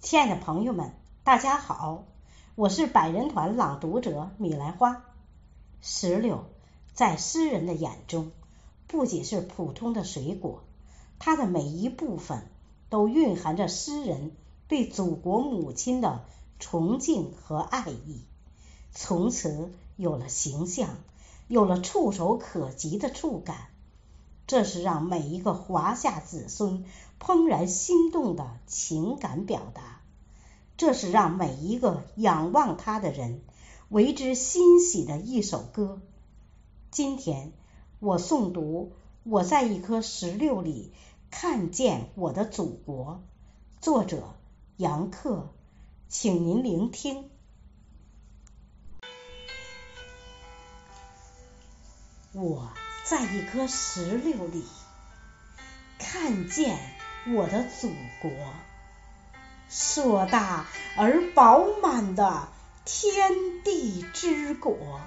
[0.00, 2.06] 亲爱的朋友们，大家好，
[2.54, 5.04] 我是百人团朗读者米兰花。
[5.82, 6.46] 石榴
[6.94, 8.32] 在诗人的眼中，
[8.86, 10.64] 不仅是普通的水果，
[11.18, 12.46] 它的每一部分
[12.88, 14.34] 都蕴含着诗人
[14.68, 16.24] 对祖国母亲的
[16.58, 18.24] 崇敬和爱意，
[18.92, 20.96] 从此有了形象，
[21.46, 23.68] 有了触手可及的触感。
[24.50, 26.84] 这是让每一个华夏子孙
[27.20, 30.00] 怦然心动的情感表达，
[30.76, 33.42] 这是让每一个仰望他的人
[33.90, 36.02] 为之欣喜的一首歌。
[36.90, 37.52] 今天
[38.00, 38.90] 我诵读
[39.22, 40.92] 《我在一颗石榴里
[41.30, 43.22] 看见我的祖国》，
[43.80, 44.34] 作者
[44.78, 45.48] 杨克，
[46.08, 47.30] 请您聆听。
[52.32, 52.68] 我。
[53.04, 54.64] 在一颗石榴里，
[55.98, 56.78] 看见
[57.34, 57.92] 我的祖
[58.22, 58.30] 国，
[59.68, 62.48] 硕大而饱满的
[62.84, 65.00] 天地之国。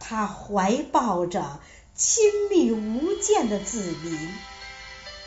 [0.00, 1.60] 它怀抱着
[1.94, 4.34] 亲密无间的子民，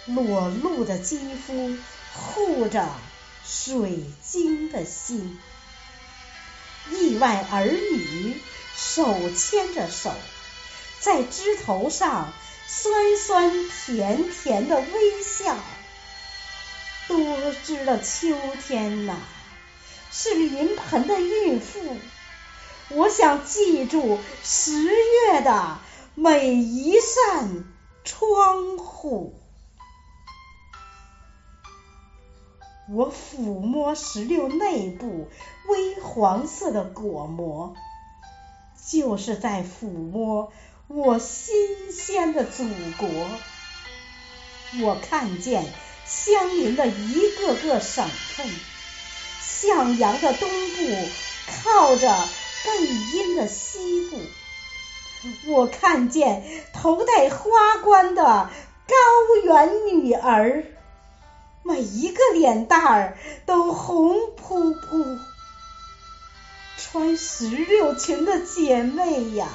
[0.06, 1.78] 裸露的肌肤
[2.14, 2.90] 护着
[3.46, 5.40] 水晶的心，
[6.92, 8.42] 亿万儿女
[8.76, 10.12] 手牵着手。
[11.08, 12.34] 在枝头上
[12.66, 15.56] 酸酸甜甜的微笑，
[17.08, 18.36] 多汁的秋
[18.68, 19.16] 天呐，
[20.12, 21.80] 是临盆的孕妇。
[22.90, 25.78] 我想记住十月的
[26.14, 27.64] 每一扇
[28.04, 29.40] 窗户。
[32.94, 35.30] 我抚摸石榴内部
[35.70, 37.78] 微黄色的果膜，
[38.86, 40.52] 就是在抚摸。
[40.88, 42.64] 我新鲜的祖
[42.98, 43.10] 国，
[44.82, 45.66] 我看见
[46.06, 48.50] 相邻的一个个省份，
[49.42, 51.10] 向阳的东部
[51.66, 52.08] 靠着
[52.64, 54.18] 背阴的西部，
[55.52, 58.50] 我看见头戴花冠的
[58.88, 58.96] 高
[59.44, 60.64] 原女儿，
[61.64, 65.18] 每一个脸蛋儿都红扑扑，
[66.78, 69.50] 穿石榴裙的姐妹呀！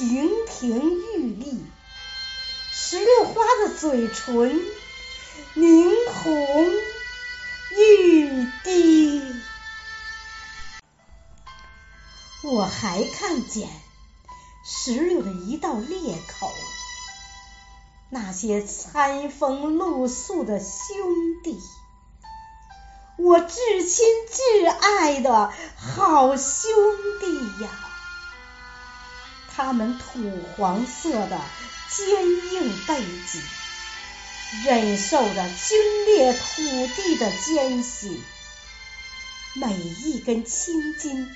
[0.00, 1.62] 亭亭玉立，
[2.72, 4.58] 石榴花的嘴唇
[5.52, 6.72] 凝红
[7.76, 9.22] 欲滴。
[12.42, 13.68] 我还看见
[14.64, 16.50] 石榴的一道裂口，
[18.08, 20.96] 那些餐风露宿的兄
[21.44, 21.60] 弟，
[23.18, 26.70] 我至亲至爱的好兄
[27.20, 27.89] 弟呀！
[29.54, 30.20] 他们土
[30.56, 31.40] 黄色的
[31.90, 33.40] 坚硬背脊，
[34.64, 38.22] 忍受着皲裂土地的艰辛，
[39.54, 41.28] 每一根青筋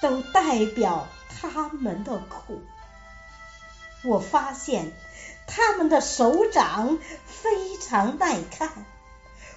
[0.00, 2.62] 都代表他们的苦。
[4.04, 4.92] 我发现
[5.46, 8.84] 他们的手掌非常耐看，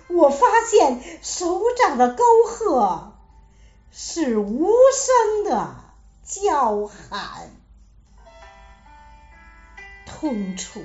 [0.07, 3.13] 我发现手掌的沟壑
[3.91, 5.84] 是无声的。
[6.25, 7.51] 叫喊，
[10.05, 10.83] 痛楚。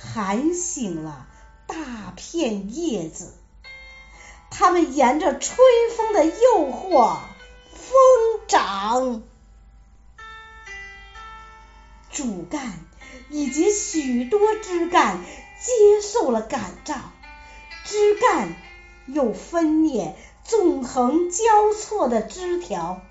[0.00, 1.26] 喊醒了
[1.66, 3.34] 大片叶子，
[4.48, 5.58] 它们沿着春
[5.96, 7.18] 风的诱惑
[7.72, 9.22] 疯长，
[12.12, 12.78] 主干
[13.28, 15.18] 以及许多枝干
[15.60, 16.94] 接受了感召，
[17.84, 18.54] 枝干
[19.06, 23.02] 又分裂纵横交错的枝条。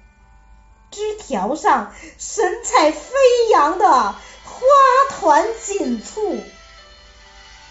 [0.98, 3.12] 枝条上神采飞
[3.52, 4.16] 扬的花
[5.12, 6.42] 团锦簇，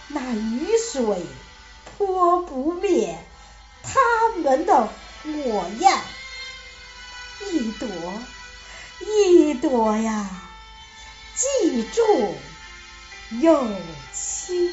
[0.06, 1.26] 那雨水
[1.98, 3.18] 泼不灭
[3.82, 4.86] 它们的
[5.24, 6.00] 火焰，
[7.50, 7.88] 一朵
[9.00, 10.30] 一朵呀，
[11.34, 12.02] 记住
[13.40, 13.66] 又
[14.12, 14.72] 轻，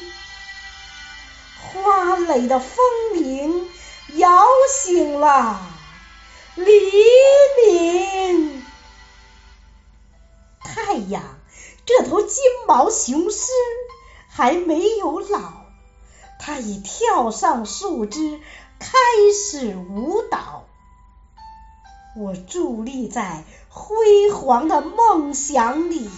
[1.60, 2.76] 花蕾的风
[3.14, 3.68] 铃
[4.14, 5.60] 摇醒了。
[6.56, 6.64] 黎
[7.66, 7.93] 明，
[12.74, 13.52] 毛雄狮
[14.28, 15.52] 还没有老，
[16.40, 18.40] 它已跳上树枝，
[18.80, 18.88] 开
[19.32, 20.64] 始舞蹈。
[22.16, 26.10] 我伫立在辉煌的梦想里，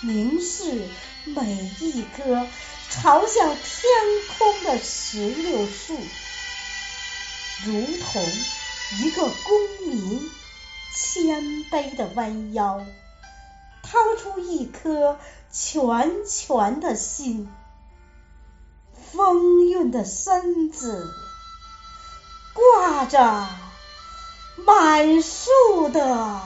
[0.00, 0.88] 凝视
[1.26, 2.46] 每一棵
[2.88, 3.58] 朝向天
[4.38, 5.98] 空的石榴树，
[7.66, 8.26] 如同。
[9.02, 10.30] 一个公民
[10.94, 12.86] 谦卑的弯腰，
[13.90, 15.18] 掏出一颗
[15.52, 17.48] 拳拳的心，
[19.12, 21.08] 丰韵的身子，
[22.52, 23.46] 挂着
[24.56, 26.40] 满树的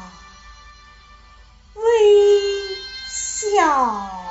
[1.75, 2.77] 微
[3.09, 4.30] 笑。